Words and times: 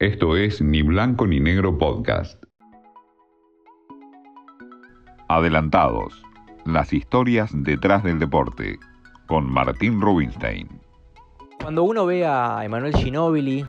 Esto 0.00 0.34
es 0.34 0.62
Ni 0.62 0.80
Blanco 0.80 1.26
ni 1.26 1.40
Negro 1.40 1.76
Podcast. 1.76 2.42
Adelantados. 5.28 6.22
Las 6.64 6.94
historias 6.94 7.50
detrás 7.52 8.02
del 8.02 8.18
deporte. 8.18 8.78
Con 9.28 9.52
Martín 9.52 10.00
Rubinstein. 10.00 10.80
Cuando 11.62 11.82
uno 11.82 12.06
ve 12.06 12.24
a 12.24 12.64
Emanuel 12.64 12.96
Ginóbili, 12.96 13.66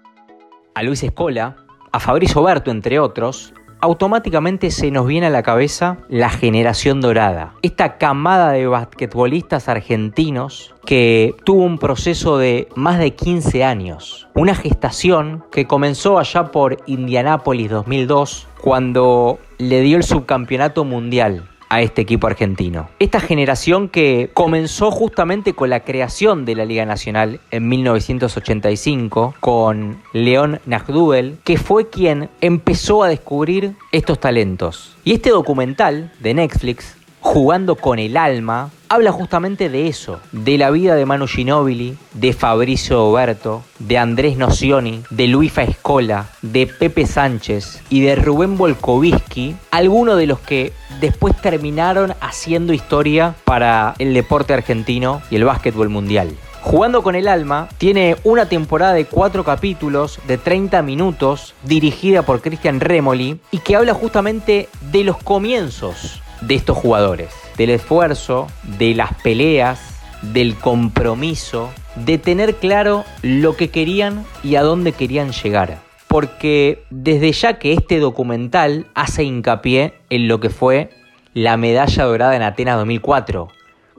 a 0.73 0.83
Luis 0.83 1.03
Escola, 1.03 1.57
a 1.91 1.99
Fabrizio 1.99 2.41
Berto, 2.43 2.71
entre 2.71 2.97
otros, 2.97 3.53
automáticamente 3.81 4.71
se 4.71 4.91
nos 4.91 5.07
viene 5.07 5.27
a 5.27 5.31
la 5.31 5.43
cabeza 5.43 5.97
la 6.07 6.29
generación 6.29 7.01
dorada. 7.01 7.53
Esta 7.61 7.97
camada 7.97 8.51
de 8.51 8.67
basquetbolistas 8.67 9.67
argentinos 9.67 10.73
que 10.85 11.35
tuvo 11.43 11.63
un 11.63 11.77
proceso 11.77 12.37
de 12.37 12.69
más 12.75 12.99
de 12.99 13.11
15 13.11 13.63
años. 13.63 14.27
Una 14.35 14.55
gestación 14.55 15.43
que 15.51 15.65
comenzó 15.65 16.19
allá 16.19 16.45
por 16.45 16.77
Indianápolis 16.85 17.69
2002, 17.69 18.47
cuando 18.61 19.39
le 19.57 19.81
dio 19.81 19.97
el 19.97 20.03
subcampeonato 20.03 20.85
mundial 20.85 21.50
a 21.71 21.81
este 21.81 22.01
equipo 22.01 22.27
argentino. 22.27 22.89
Esta 22.99 23.21
generación 23.21 23.87
que 23.87 24.29
comenzó 24.33 24.91
justamente 24.91 25.53
con 25.53 25.69
la 25.69 25.85
creación 25.85 26.43
de 26.43 26.55
la 26.55 26.65
Liga 26.65 26.85
Nacional 26.85 27.39
en 27.49 27.69
1985 27.69 29.35
con 29.39 30.01
León 30.11 30.59
Nagduel, 30.65 31.37
que 31.45 31.55
fue 31.55 31.89
quien 31.89 32.29
empezó 32.41 33.03
a 33.03 33.07
descubrir 33.07 33.75
estos 33.93 34.19
talentos. 34.19 34.97
Y 35.05 35.13
este 35.13 35.29
documental 35.29 36.11
de 36.19 36.33
Netflix 36.33 36.97
jugando 37.21 37.75
con 37.75 37.99
el 37.99 38.17
alma, 38.17 38.71
habla 38.89 39.13
justamente 39.13 39.69
de 39.69 39.87
eso, 39.87 40.19
de 40.33 40.57
la 40.57 40.71
vida 40.71 40.95
de 40.95 41.05
Manu 41.05 41.27
Ginóbili, 41.27 41.95
de 42.13 42.33
Fabricio 42.33 43.05
Oberto, 43.05 43.63
de 43.79 43.97
Andrés 43.97 44.35
Nocioni, 44.37 45.03
de 45.09 45.27
Luisa 45.27 45.63
Escola, 45.63 46.31
de 46.41 46.67
Pepe 46.67 47.05
Sánchez 47.05 47.81
y 47.89 48.01
de 48.01 48.15
Rubén 48.15 48.57
Volkovitsky, 48.57 49.55
algunos 49.69 50.17
de 50.17 50.27
los 50.27 50.39
que 50.39 50.73
después 51.01 51.35
terminaron 51.35 52.13
haciendo 52.21 52.71
historia 52.71 53.35
para 53.43 53.95
el 53.97 54.13
deporte 54.13 54.53
argentino 54.53 55.21
y 55.29 55.35
el 55.35 55.43
básquetbol 55.43 55.89
mundial. 55.89 56.37
Jugando 56.61 57.01
con 57.01 57.15
el 57.15 57.27
alma, 57.27 57.67
tiene 57.79 58.17
una 58.23 58.47
temporada 58.47 58.93
de 58.93 59.05
cuatro 59.05 59.43
capítulos 59.43 60.19
de 60.27 60.37
30 60.37 60.83
minutos 60.83 61.55
dirigida 61.63 62.21
por 62.21 62.41
Cristian 62.41 62.79
Remoli 62.79 63.39
y 63.49 63.57
que 63.57 63.75
habla 63.75 63.95
justamente 63.95 64.69
de 64.91 65.03
los 65.03 65.17
comienzos 65.17 66.21
de 66.41 66.55
estos 66.55 66.77
jugadores, 66.77 67.33
del 67.57 67.71
esfuerzo, 67.71 68.47
de 68.77 68.93
las 68.93 69.13
peleas, 69.21 69.79
del 70.21 70.55
compromiso, 70.55 71.71
de 71.95 72.19
tener 72.19 72.55
claro 72.55 73.05
lo 73.23 73.57
que 73.57 73.71
querían 73.71 74.23
y 74.43 74.55
a 74.55 74.61
dónde 74.61 74.91
querían 74.91 75.31
llegar. 75.31 75.79
Porque 76.11 76.83
desde 76.89 77.31
ya 77.31 77.57
que 77.57 77.71
este 77.71 77.99
documental 77.99 78.87
hace 78.95 79.23
hincapié 79.23 79.93
en 80.09 80.27
lo 80.27 80.41
que 80.41 80.49
fue 80.49 80.89
la 81.33 81.55
medalla 81.55 82.03
dorada 82.03 82.35
en 82.35 82.41
Atenas 82.41 82.75
2004, 82.79 83.47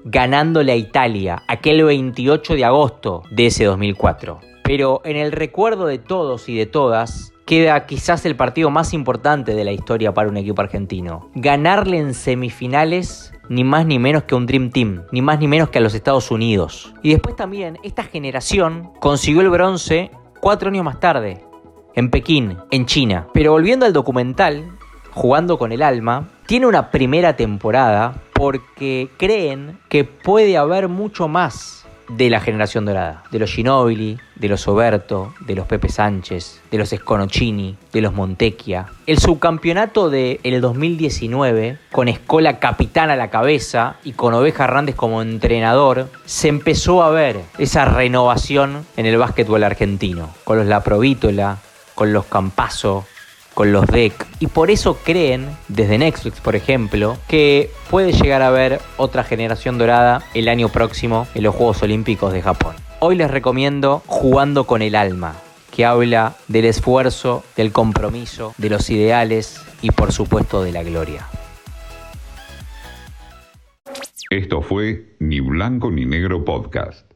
ganándole 0.05 0.73
a 0.73 0.77
Italia 0.77 1.43
aquel 1.49 1.83
28 1.83 2.55
de 2.55 2.67
agosto 2.67 3.23
de 3.31 3.47
ese 3.47 3.65
2004. 3.65 4.41
Pero 4.63 5.01
en 5.07 5.17
el 5.17 5.33
recuerdo 5.33 5.87
de 5.87 5.97
todos 5.97 6.51
y 6.51 6.55
de 6.55 6.67
todas, 6.67 7.33
queda 7.47 7.87
quizás 7.87 8.27
el 8.27 8.37
partido 8.37 8.69
más 8.69 8.93
importante 8.93 9.55
de 9.55 9.65
la 9.65 9.73
historia 9.73 10.13
para 10.13 10.29
un 10.29 10.37
equipo 10.37 10.61
argentino. 10.61 11.31
Ganarle 11.35 11.97
en 11.97 12.13
semifinales 12.13 13.33
ni 13.49 13.65
más 13.65 13.87
ni 13.87 13.99
menos 13.99 14.25
que 14.25 14.35
un 14.35 14.45
Dream 14.45 14.69
Team, 14.69 15.05
ni 15.13 15.23
más 15.23 15.39
ni 15.39 15.49
menos 15.49 15.71
que 15.71 15.79
a 15.79 15.81
los 15.81 15.95
Estados 15.95 16.31
Unidos. 16.31 16.93
Y 17.03 17.13
después 17.13 17.37
también 17.37 17.79
esta 17.83 18.03
generación 18.03 18.91
consiguió 19.01 19.41
el 19.41 19.49
bronce 19.49 20.11
cuatro 20.41 20.69
años 20.69 20.85
más 20.85 21.01
tarde, 21.01 21.43
en 21.95 22.11
Pekín, 22.11 22.59
en 22.71 22.87
China. 22.87 23.27
Pero 23.33 23.53
volviendo 23.53 23.87
al 23.87 23.93
documental, 23.93 24.71
jugando 25.11 25.59
con 25.59 25.73
el 25.73 25.83
alma, 25.83 26.29
tiene 26.47 26.67
una 26.67 26.91
primera 26.91 27.37
temporada 27.37 28.15
porque 28.33 29.09
creen 29.17 29.79
que 29.89 30.05
puede 30.05 30.57
haber 30.57 30.89
mucho 30.89 31.29
más 31.29 31.83
de 32.09 32.29
la 32.29 32.41
generación 32.41 32.85
dorada, 32.85 33.23
de 33.31 33.39
los 33.39 33.53
Ginóbili, 33.53 34.19
de 34.35 34.49
los 34.49 34.67
Oberto, 34.69 35.33
de 35.41 35.55
los 35.55 35.67
Pepe 35.67 35.89
Sánchez, 35.89 36.61
de 36.71 36.79
los 36.79 36.91
Sconocini, 36.91 37.77
de 37.93 38.01
los 38.01 38.13
Montecchia. 38.13 38.87
El 39.07 39.19
subcampeonato 39.19 40.11
del 40.11 40.41
el 40.43 40.61
2019, 40.61 41.79
con 41.91 42.09
Escola 42.09 42.59
capitán 42.59 43.11
a 43.11 43.17
la 43.17 43.31
cabeza 43.31 43.97
y 44.05 44.13
con 44.13 44.35
Oveja 44.35 44.65
Hernández 44.65 44.95
como 44.95 45.23
entrenador, 45.23 46.09
se 46.27 46.49
empezó 46.49 47.03
a 47.03 47.11
ver 47.11 47.41
esa 47.59 47.85
renovación 47.85 48.85
en 48.97 49.07
el 49.07 49.17
básquetbol 49.17 49.65
argentino, 49.65 50.31
con 50.45 50.59
los 50.59 50.67
La 50.67 50.83
Provítola, 50.83 51.59
con 51.95 52.13
los 52.13 52.27
Campazo, 52.27 53.07
con 53.55 53.73
los 53.73 53.87
DEC. 53.87 54.27
Y 54.41 54.47
por 54.47 54.71
eso 54.71 54.99
creen, 55.03 55.49
desde 55.69 55.99
Netflix 55.99 56.41
por 56.41 56.57
ejemplo, 56.57 57.19
que 57.29 57.71
puede 57.91 58.13
llegar 58.13 58.43
a 58.43 58.49
haber 58.49 58.81
otra 58.97 59.25
generación 59.25 59.79
dorada 59.79 60.23
el 60.35 60.49
año 60.49 60.69
próximo 60.69 61.27
en 61.35 61.45
los 61.45 61.55
Juegos 61.55 61.83
Olímpicos 61.83 62.33
de 62.33 62.43
Japón. 62.43 62.75
Hoy 63.01 63.17
les 63.17 63.31
recomiendo 63.31 64.03
Jugando 64.07 64.65
con 64.65 64.81
el 64.83 64.95
Alma, 64.95 65.35
que 65.71 65.85
habla 65.85 66.37
del 66.49 66.67
esfuerzo, 66.67 67.45
del 67.57 67.73
compromiso, 67.73 68.55
de 68.59 68.71
los 68.71 68.89
ideales 68.91 69.61
y 69.81 69.91
por 69.91 70.13
supuesto 70.13 70.63
de 70.63 70.73
la 70.73 70.83
gloria. 70.83 71.27
Esto 74.31 74.63
fue 74.63 75.15
Ni 75.19 75.41
Blanco 75.41 75.91
ni 75.91 76.07
Negro 76.07 76.45
Podcast. 76.45 77.12